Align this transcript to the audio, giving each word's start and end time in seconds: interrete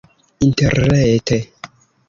interrete 0.47 1.39